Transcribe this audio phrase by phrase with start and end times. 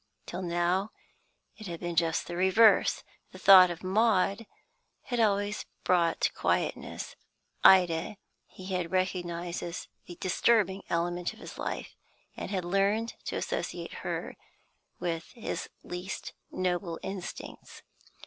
[0.25, 0.89] Till now,
[1.57, 4.47] it had been just the reverse; the thought of Maud
[5.03, 7.15] had always brought quietness;
[7.63, 8.17] Ida
[8.47, 11.95] he had recognised as the disturbing element of his life,
[12.35, 14.37] and had learned to associate her
[14.99, 17.83] with his least noble instincts.